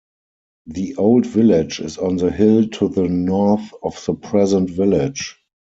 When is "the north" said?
2.89-3.69